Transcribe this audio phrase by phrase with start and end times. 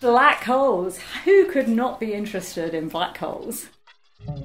[0.00, 0.98] Black holes.
[1.26, 3.68] Who could not be interested in black holes?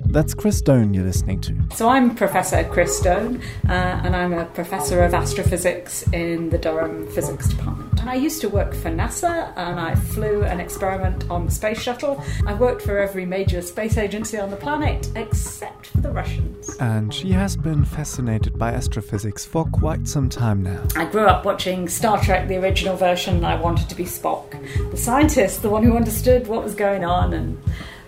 [0.08, 1.58] That's Chris Done you're listening to.
[1.76, 7.08] So, I'm Professor Chris Done, uh, and I'm a professor of astrophysics in the Durham
[7.08, 8.00] Physics Department.
[8.02, 11.82] And I used to work for NASA, and I flew an experiment on the space
[11.82, 12.24] shuttle.
[12.46, 15.75] I worked for every major space agency on the planet, except
[16.06, 16.76] the Russians.
[16.80, 20.84] And she has been fascinated by astrophysics for quite some time now.
[20.96, 24.52] I grew up watching Star Trek, the original version, and I wanted to be Spock,
[24.92, 27.58] the scientist, the one who understood what was going on and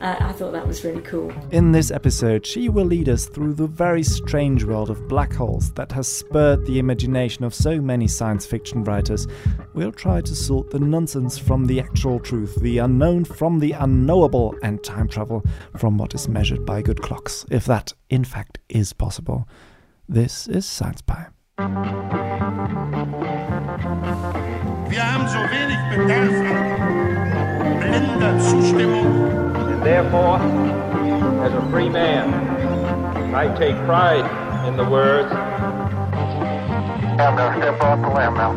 [0.02, 1.32] uh, I thought that was really cool.
[1.52, 5.72] In this episode, she will lead us through the very strange world of black holes
[5.74, 9.28] that has spurred the imagination of so many science fiction writers.
[9.74, 14.56] We'll try to sort the nonsense from the actual truth, the unknown from the unknowable,
[14.64, 15.44] and time travel
[15.78, 19.48] from what is measured by good clocks, if that, in fact, is possible.
[20.08, 21.28] This is Science Pie.
[24.90, 29.47] Wir haben so wenig Bedarf an blinder Zustimmung
[29.88, 30.36] Therefore,
[31.46, 32.34] as a free man,
[33.34, 34.28] I take pride
[34.68, 35.30] in the words.
[35.30, 35.36] To
[37.58, 38.52] step off the limb now.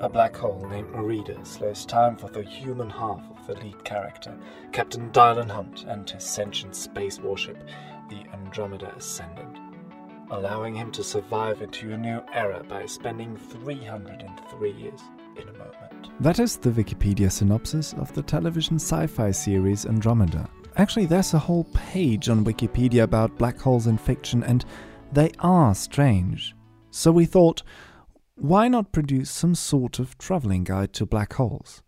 [0.00, 4.34] A black hole named Merida slows time for the human half of the lead character,
[4.72, 7.58] Captain Dylan Hunt, and his sentient space warship,
[8.08, 9.58] the Andromeda Ascendant,
[10.30, 15.02] allowing him to survive into a new era by spending 303 years
[15.36, 16.10] in a moment.
[16.20, 20.48] That is the Wikipedia synopsis of the television sci fi series Andromeda.
[20.76, 24.64] Actually, there's a whole page on Wikipedia about black holes in fiction, and
[25.12, 26.54] they are strange.
[26.90, 27.62] So we thought,
[28.36, 31.82] why not produce some sort of traveling guide to black holes?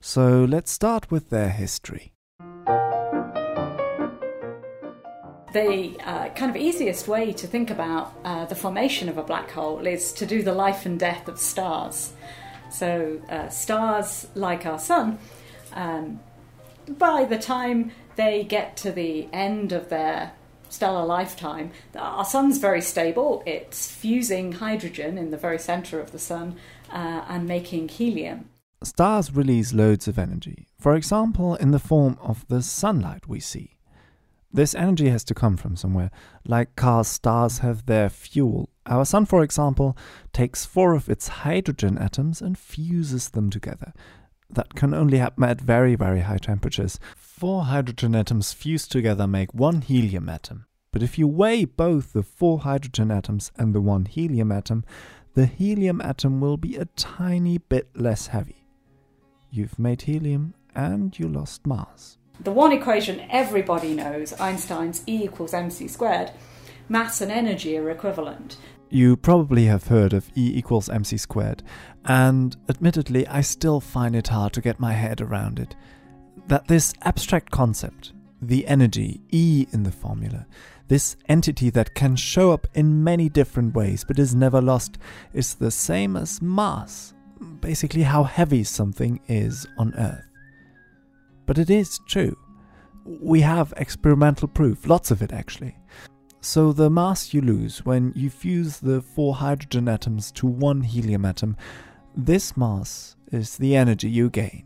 [0.00, 2.12] So let's start with their history.
[5.52, 9.50] The uh, kind of easiest way to think about uh, the formation of a black
[9.50, 12.14] hole is to do the life and death of stars.
[12.72, 15.18] So, uh, stars like our sun,
[15.74, 16.20] um,
[16.88, 20.32] by the time they get to the end of their
[20.68, 23.42] stellar lifetime, our sun's very stable.
[23.46, 26.56] It's fusing hydrogen in the very center of the sun
[26.90, 28.48] uh, and making helium.
[28.82, 33.76] Stars release loads of energy, for example, in the form of the sunlight we see.
[34.54, 36.10] This energy has to come from somewhere.
[36.46, 38.68] Like cars, stars have their fuel.
[38.86, 39.96] Our sun, for example,
[40.32, 43.94] takes four of its hydrogen atoms and fuses them together.
[44.50, 47.00] That can only happen at very, very high temperatures.
[47.16, 50.66] Four hydrogen atoms fused together make one helium atom.
[50.92, 54.84] But if you weigh both the four hydrogen atoms and the one helium atom,
[55.32, 58.66] the helium atom will be a tiny bit less heavy.
[59.50, 62.18] You've made helium and you lost mass.
[62.42, 66.32] The one equation everybody knows, Einstein's E equals mc squared,
[66.88, 68.56] mass and energy are equivalent.
[68.90, 71.62] You probably have heard of E equals mc squared,
[72.04, 75.76] and admittedly, I still find it hard to get my head around it.
[76.48, 80.44] That this abstract concept, the energy, E in the formula,
[80.88, 84.98] this entity that can show up in many different ways but is never lost,
[85.32, 87.14] is the same as mass,
[87.60, 90.31] basically, how heavy something is on Earth.
[91.46, 92.36] But it is true.
[93.04, 95.76] We have experimental proof, lots of it actually.
[96.40, 101.24] So the mass you lose when you fuse the four hydrogen atoms to one helium
[101.24, 101.56] atom,
[102.16, 104.64] this mass is the energy you gain.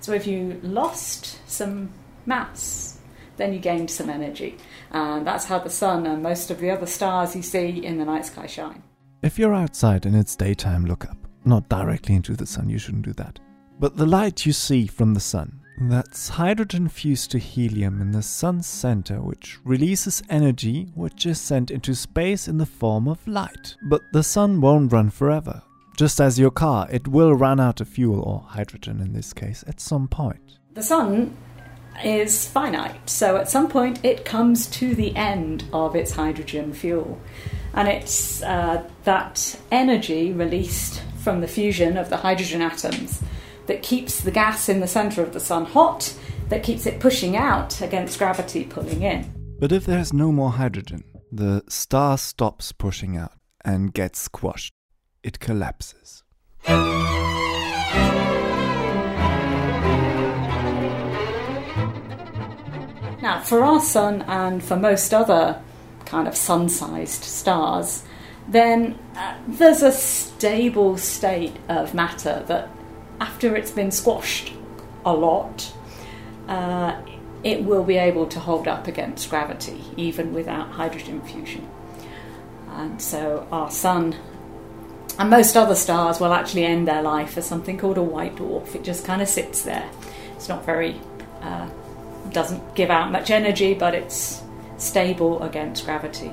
[0.00, 1.90] So if you lost some
[2.24, 2.98] mass,
[3.36, 4.56] then you gained some energy.
[4.90, 8.04] And that's how the sun and most of the other stars you see in the
[8.04, 8.82] night sky shine.
[9.22, 11.16] If you're outside and it's daytime, look up.
[11.44, 13.38] Not directly into the sun, you shouldn't do that.
[13.78, 18.22] But the light you see from the sun that's hydrogen fused to helium in the
[18.22, 23.76] sun's center, which releases energy which is sent into space in the form of light.
[23.82, 25.62] But the sun won't run forever.
[25.96, 29.64] Just as your car, it will run out of fuel, or hydrogen in this case,
[29.66, 30.58] at some point.
[30.74, 31.36] The sun
[32.04, 37.20] is finite, so at some point it comes to the end of its hydrogen fuel.
[37.74, 43.22] And it's uh, that energy released from the fusion of the hydrogen atoms
[43.68, 46.12] that keeps the gas in the centre of the sun hot,
[46.48, 49.32] that keeps it pushing out against gravity pulling in.
[49.60, 53.32] But if there's no more hydrogen, the star stops pushing out
[53.64, 54.72] and gets squashed.
[55.22, 56.24] It collapses.
[63.20, 65.60] Now, for our sun and for most other
[66.06, 68.04] kind of sun sized stars,
[68.48, 72.70] then uh, there's a stable state of matter that
[73.20, 74.52] after it's been squashed
[75.04, 75.72] a lot,
[76.48, 77.00] uh,
[77.42, 81.68] it will be able to hold up against gravity even without hydrogen fusion.
[82.70, 84.14] And so our sun
[85.18, 88.74] And most other stars will actually end their life as something called a white dwarf.
[88.76, 89.88] It just kind of sits there.
[90.36, 91.00] It's not very,
[91.42, 91.68] uh,
[92.30, 94.42] doesn't give out much energy, but it's
[94.76, 96.28] stable against gravity.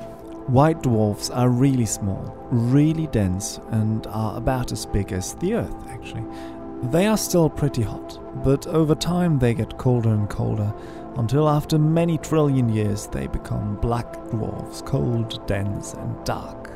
[0.46, 5.74] White dwarfs are really small, really dense, and are about as big as the Earth,
[5.88, 6.22] actually.
[6.82, 10.72] They are still pretty hot, but over time they get colder and colder
[11.16, 16.70] until after many trillion years they become black dwarfs, cold, dense, and dark.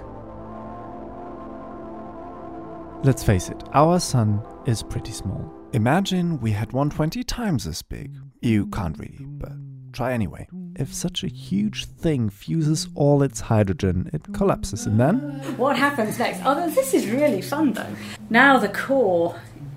[3.04, 5.50] Let's face it, our sun is pretty small.
[5.72, 8.16] Imagine we had 120 times as big.
[8.40, 9.52] You can't really, but
[9.92, 10.48] try anyway.
[10.76, 15.18] If such a huge thing fuses all its hydrogen, it collapses, and then
[15.56, 16.40] What happens next?
[16.44, 17.94] Oh, this is really fun though.
[18.30, 19.34] Now the core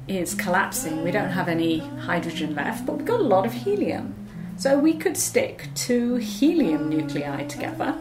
[0.08, 1.04] is collapsing.
[1.04, 4.16] We don't have any hydrogen left, but we've got a lot of helium.
[4.58, 7.96] So we could stick two helium nuclei together.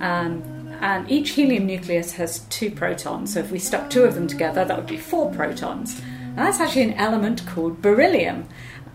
[0.00, 0.42] Um,
[0.80, 3.34] and each helium nucleus has two protons.
[3.34, 6.00] So if we stuck two of them together, that would be four protons.
[6.00, 8.48] And that's actually an element called beryllium.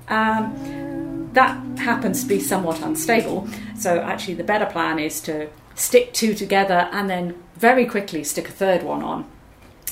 [0.10, 3.48] Um, that happens to be somewhat unstable.
[3.78, 8.50] So actually, the better plan is to stick two together and then very quickly stick
[8.50, 9.30] a third one on.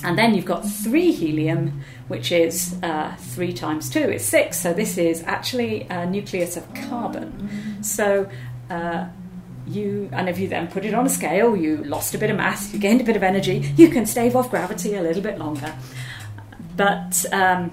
[0.03, 4.59] And then you've got three helium, which is uh, three times two it's six.
[4.59, 7.81] So this is actually a nucleus of carbon.
[7.81, 8.29] So
[8.69, 9.07] uh,
[9.67, 12.37] you, and if you then put it on a scale, you lost a bit of
[12.37, 15.39] mass, you gained a bit of energy, you can stave off gravity a little bit
[15.39, 15.73] longer.
[16.75, 17.71] But um,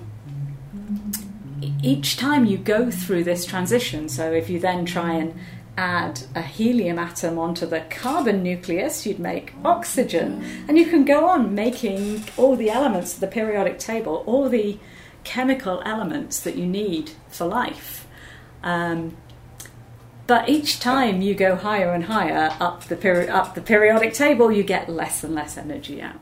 [1.82, 5.34] each time you go through this transition, so if you then try and
[5.76, 10.64] add a helium atom onto the carbon nucleus, you'd make oxygen.
[10.68, 14.78] And you can go on making all the elements of the periodic table, all the
[15.24, 18.06] chemical elements that you need for life.
[18.62, 19.16] Um,
[20.26, 24.52] but each time you go higher and higher up the, peri- up the periodic table,
[24.52, 26.20] you get less and less energy out.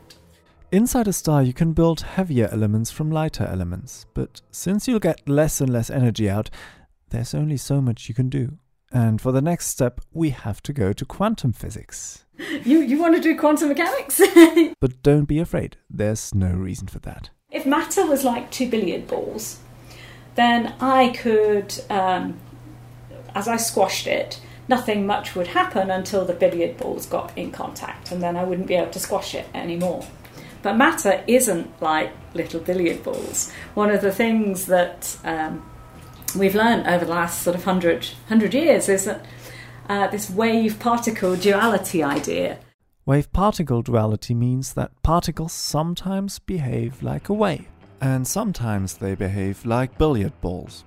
[0.72, 5.28] Inside a star, you can build heavier elements from lighter elements, but since you'll get
[5.28, 6.48] less and less energy out,
[7.10, 8.56] there's only so much you can do.
[8.92, 12.24] And for the next step, we have to go to quantum physics.
[12.64, 14.18] You, you want to do quantum mechanics?
[14.80, 17.28] But don't be afraid, there's no reason for that.
[17.50, 19.58] if matter was like two billiard balls,
[20.36, 22.38] then I could, um,
[23.34, 28.10] as I squashed it, nothing much would happen until the billiard balls got in contact,
[28.10, 30.06] and then I wouldn't be able to squash it anymore.
[30.62, 33.52] But matter isn't like little billiard balls.
[33.74, 35.69] One of the things that um,
[36.34, 39.24] we've learned over the last sort of hundred hundred years is that
[39.88, 42.58] uh, this wave particle duality idea.
[43.06, 47.66] Wave particle duality means that particles sometimes behave like a wave,
[48.00, 50.84] and sometimes they behave like billiard balls.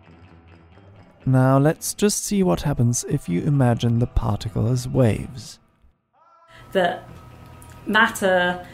[1.25, 5.60] Now let's just see what happens if you imagine the particle as waves.
[6.74, 7.07] that
[7.86, 8.66] matter,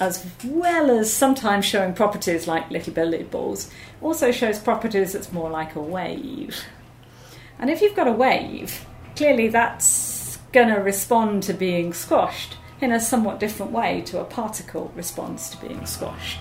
[0.00, 3.70] as well as sometimes showing properties like little billiard balls,
[4.00, 6.64] also shows properties that's more like a wave.
[7.58, 12.92] And if you've got a wave, clearly that's going to respond to being squashed in
[12.92, 16.40] a somewhat different way to a particle responds to being squashed.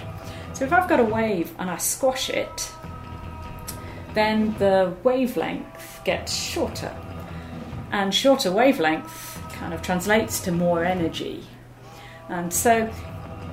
[0.54, 2.72] So if I've got a wave and I squash it,
[4.14, 6.96] then the wavelength gets shorter.
[7.92, 11.44] And shorter wavelength kind of translates to more energy.
[12.30, 12.90] And so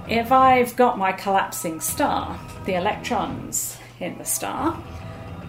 [0.09, 4.73] if I've got my collapsing star, the electrons in the star,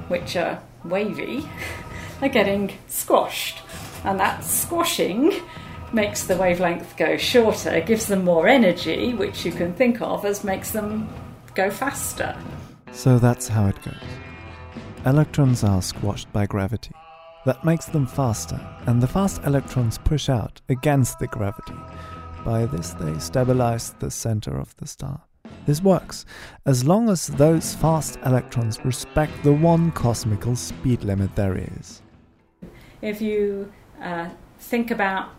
[0.07, 1.47] which are wavy,
[2.21, 3.59] are getting squashed.
[4.03, 5.41] And that squashing
[5.93, 10.43] makes the wavelength go shorter, gives them more energy, which you can think of as
[10.43, 11.09] makes them
[11.53, 12.35] go faster.
[12.91, 13.95] So that's how it goes.
[15.05, 16.91] Electrons are squashed by gravity.
[17.45, 21.75] That makes them faster, and the fast electrons push out against the gravity.
[22.43, 25.21] By this, they stabilize the center of the star.
[25.65, 26.25] This works
[26.65, 32.01] as long as those fast electrons respect the one cosmical speed limit there is.
[33.01, 34.29] If you uh,
[34.59, 35.29] think about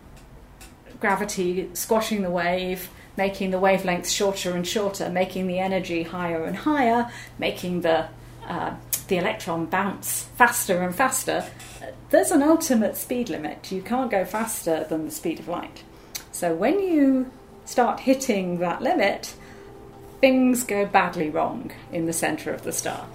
[1.00, 6.56] gravity squashing the wave, making the wavelengths shorter and shorter, making the energy higher and
[6.56, 8.08] higher, making the
[8.46, 8.74] uh,
[9.08, 11.44] the electron bounce faster and faster,
[12.10, 13.72] there's an ultimate speed limit.
[13.72, 15.82] You can't go faster than the speed of light.
[16.38, 17.32] So when you
[17.64, 19.34] start hitting that limit,
[20.20, 23.08] things go badly wrong in the center of the star.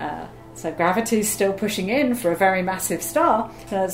[0.00, 0.26] Uh,
[0.56, 3.48] so gravity's still pushing in for a very massive star.
[3.70, 3.86] Uh,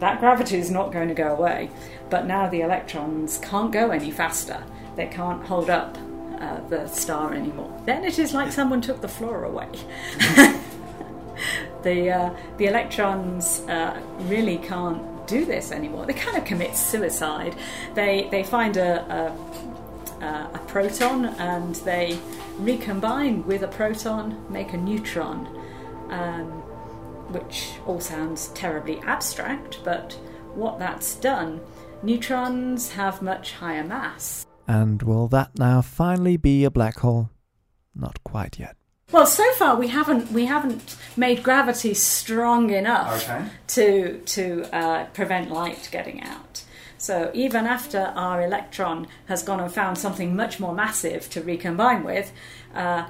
[0.00, 1.70] that gravity is not going to go away.
[2.10, 4.64] But now the electrons can't go any faster.
[4.96, 5.96] They can't hold up
[6.40, 7.80] uh, the star anymore.
[7.86, 9.68] Then it is like someone took the floor away.
[11.84, 16.06] the uh, the electrons uh, really can't do this anymore.
[16.06, 17.56] They kind of commit suicide.
[17.94, 19.64] They they find a, a
[20.24, 22.18] a proton and they
[22.58, 25.46] recombine with a proton, make a neutron,
[26.10, 26.46] um,
[27.32, 30.12] which all sounds terribly abstract, but
[30.54, 31.60] what that's done,
[32.02, 34.46] neutrons have much higher mass.
[34.66, 37.30] And will that now finally be a black hole?
[37.94, 38.76] Not quite yet.
[39.12, 43.44] Well, so far we haven't we haven't made gravity strong enough Okay.
[43.68, 46.64] to to uh, prevent light getting out.
[46.98, 52.02] So even after our electron has gone and found something much more massive to recombine
[52.02, 52.32] with,
[52.74, 53.04] uh,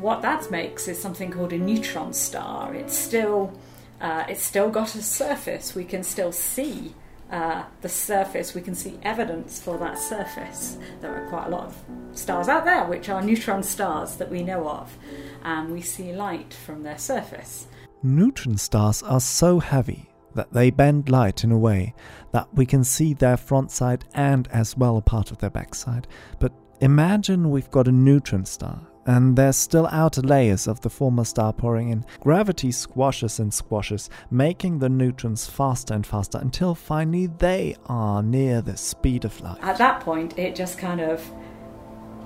[0.00, 2.74] what that makes is something called a neutron star.
[2.74, 3.52] It's still
[4.00, 5.74] uh, it's still got a surface.
[5.74, 6.94] We can still see
[7.30, 8.54] uh, the surface.
[8.54, 10.78] We can see evidence for that surface.
[11.00, 14.42] There are quite a lot of stars out there which are neutron stars that we
[14.42, 14.96] know of,
[15.42, 17.66] and we see light from their surface.
[18.02, 21.94] Neutron stars are so heavy that they bend light in a way
[22.32, 26.06] that we can see their front side and as well a part of their backside.
[26.38, 31.24] But imagine we've got a neutron star and there's still outer layers of the former
[31.24, 32.04] star pouring in.
[32.20, 38.60] Gravity squashes and squashes, making the neutrons faster and faster until finally they are near
[38.60, 39.56] the speed of light.
[39.62, 41.24] At that point, it just kind of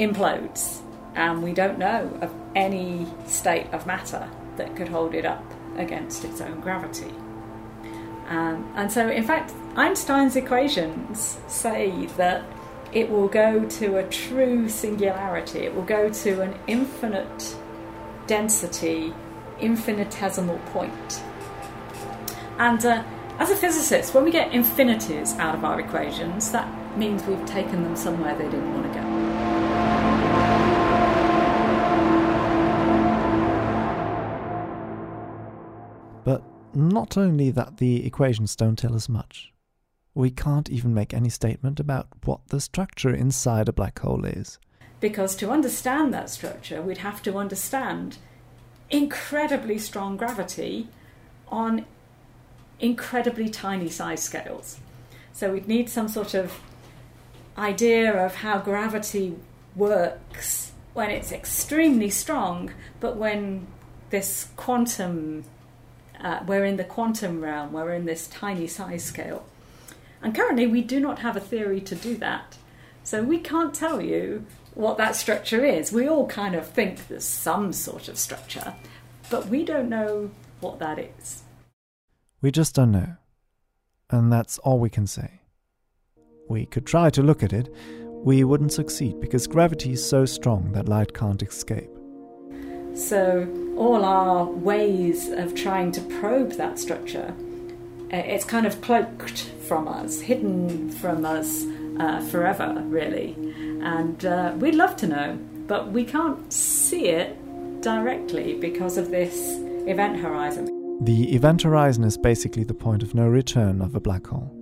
[0.00, 0.80] implodes,
[1.14, 5.44] and we don't know of any state of matter that could hold it up
[5.76, 7.14] against its own gravity.
[8.26, 12.44] Um, and so, in fact, Einstein's equations say that
[12.92, 17.56] it will go to a true singularity, it will go to an infinite
[18.26, 19.14] density,
[19.60, 21.22] infinitesimal point.
[22.58, 23.02] And uh,
[23.38, 27.82] as a physicist, when we get infinities out of our equations, that means we've taken
[27.82, 29.04] them somewhere they didn't want to go.
[36.24, 36.42] But
[36.74, 39.52] not only that the equations don't tell us much,
[40.14, 44.58] we can't even make any statement about what the structure inside a black hole is.
[45.00, 48.18] Because to understand that structure, we'd have to understand
[48.90, 50.88] incredibly strong gravity
[51.48, 51.86] on
[52.78, 54.78] incredibly tiny size scales.
[55.32, 56.60] So we'd need some sort of
[57.56, 59.36] idea of how gravity
[59.74, 63.66] works when it's extremely strong, but when
[64.10, 65.44] this quantum,
[66.20, 69.46] uh, we're in the quantum realm, we're in this tiny size scale.
[70.22, 72.56] And currently, we do not have a theory to do that.
[73.04, 75.92] So we can't tell you what that structure is.
[75.92, 78.74] We all kind of think there's some sort of structure,
[79.30, 81.42] but we don't know what that is.
[82.40, 83.16] We just don't know.
[84.10, 85.40] And that's all we can say.
[86.48, 87.74] We could try to look at it,
[88.22, 91.90] we wouldn't succeed because gravity is so strong that light can't escape.
[92.94, 97.34] So, all our ways of trying to probe that structure,
[98.12, 101.64] it's kind of cloaked from us, hidden from us
[101.98, 103.34] uh, forever, really.
[103.82, 107.38] And uh, we'd love to know, but we can't see it
[107.80, 109.34] directly because of this
[109.88, 110.66] event horizon.
[111.04, 114.56] The event horizon is basically the point of no return of a black hole.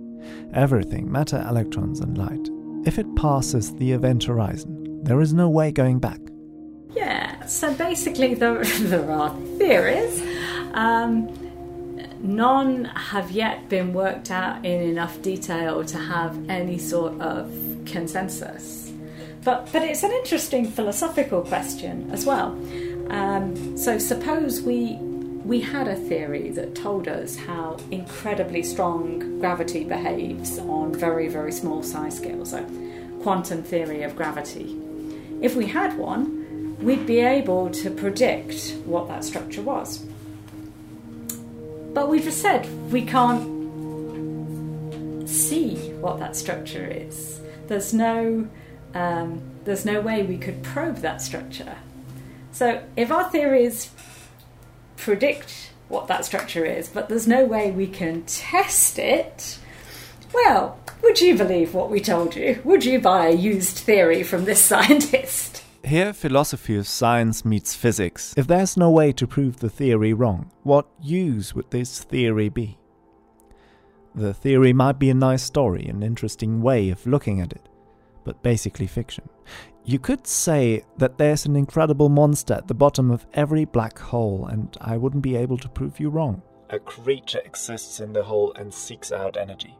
[0.53, 2.49] Everything, matter, electrons, and light,
[2.85, 6.19] if it passes the event horizon, there is no way going back.
[6.95, 10.23] Yeah, so basically, there, there are theories.
[10.73, 11.27] Um,
[12.23, 17.51] none have yet been worked out in enough detail to have any sort of
[17.85, 18.91] consensus.
[19.43, 22.49] But, but it's an interesting philosophical question as well.
[23.09, 24.95] Um, so, suppose we,
[25.43, 31.51] we had a theory that told us how incredibly strong gravity behaves on very, very
[31.51, 32.63] small size scales, so
[33.21, 34.77] quantum theory of gravity.
[35.41, 40.05] If we had one, we'd be able to predict what that structure was.
[41.93, 43.61] But we've just said we can't
[45.27, 47.41] see what that structure is.
[47.67, 48.47] There's no,
[48.93, 51.77] um, there's no way we could probe that structure.
[52.51, 53.91] So if our theories
[54.97, 59.59] predict what that structure is, but there's no way we can test it,
[60.33, 62.61] well, would you believe what we told you?
[62.63, 65.60] Would you buy a used theory from this scientist?
[65.83, 68.33] Here, philosophy of science meets physics.
[68.37, 72.77] If there's no way to prove the theory wrong, what use would this theory be?
[74.13, 77.67] The theory might be a nice story, an interesting way of looking at it,
[78.23, 79.27] but basically fiction.
[79.83, 84.45] You could say that there's an incredible monster at the bottom of every black hole,
[84.45, 86.43] and I wouldn't be able to prove you wrong.
[86.69, 89.75] A creature exists in the hole and seeks out energy.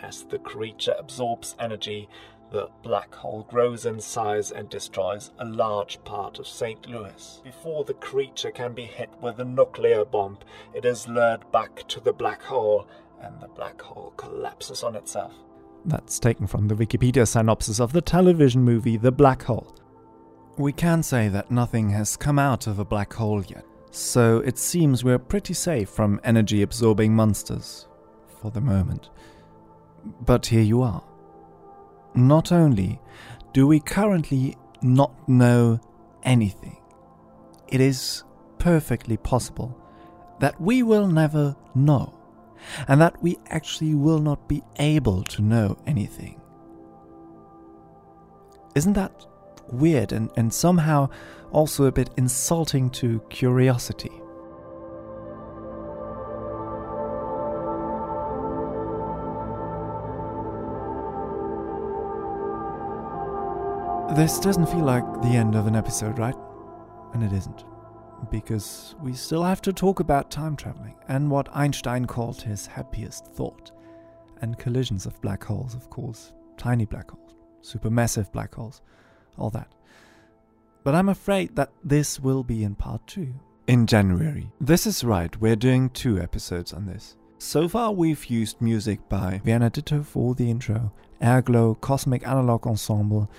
[0.00, 2.08] As the creature absorbs energy,
[2.52, 6.86] the black hole grows in size and destroys a large part of St.
[6.86, 7.40] Louis.
[7.42, 10.38] Before the creature can be hit with a nuclear bomb,
[10.74, 12.86] it is lured back to the black hole,
[13.22, 15.32] and the black hole collapses on itself.
[15.86, 19.74] That's taken from the Wikipedia synopsis of the television movie The Black Hole.
[20.58, 24.58] We can say that nothing has come out of a black hole yet, so it
[24.58, 27.88] seems we're pretty safe from energy absorbing monsters.
[28.40, 29.08] For the moment.
[30.20, 31.02] But here you are.
[32.14, 33.00] Not only
[33.52, 35.80] do we currently not know
[36.22, 36.76] anything,
[37.68, 38.24] it is
[38.58, 39.78] perfectly possible
[40.40, 42.14] that we will never know,
[42.88, 46.40] and that we actually will not be able to know anything.
[48.74, 49.26] Isn't that
[49.70, 51.08] weird and, and somehow
[51.50, 54.21] also a bit insulting to curiosity?
[64.16, 66.34] This doesn't feel like the end of an episode, right?
[67.14, 67.64] And it isn't.
[68.30, 73.26] Because we still have to talk about time traveling and what Einstein called his happiest
[73.28, 73.70] thought.
[74.42, 76.34] And collisions of black holes, of course.
[76.58, 78.82] Tiny black holes, supermassive black holes,
[79.38, 79.72] all that.
[80.84, 83.32] But I'm afraid that this will be in part two.
[83.66, 84.52] In January.
[84.60, 87.16] This is right, we're doing two episodes on this.
[87.38, 90.92] So far, we've used music by Werner Ditto for the intro,
[91.22, 93.30] Airglow, Cosmic Analog Ensemble,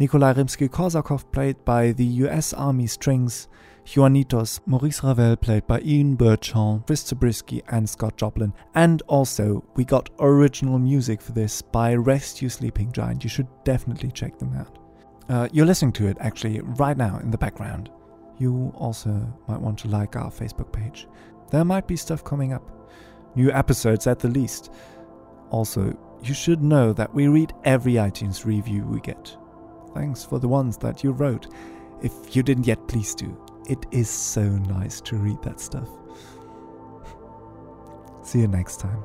[0.00, 3.48] Nikolai Rimsky-Korsakov played by the US Army Strings,
[3.84, 9.84] Juanitos, Maurice Ravel played by Ian Birchall, Chris Zabriskie and Scott Joplin, and also we
[9.84, 13.24] got original music for this by You Sleeping Giant.
[13.24, 14.78] You should definitely check them out.
[15.28, 17.90] Uh, you're listening to it actually right now in the background.
[18.38, 19.10] You also
[19.48, 21.08] might want to like our Facebook page.
[21.50, 22.62] There might be stuff coming up,
[23.34, 24.70] new episodes at the least.
[25.50, 29.36] Also, you should know that we read every iTunes review we get.
[29.94, 31.48] Thanks for the ones that you wrote.
[32.02, 33.36] If you didn't yet, please do.
[33.68, 35.88] It is so nice to read that stuff.
[38.22, 39.02] See you next time.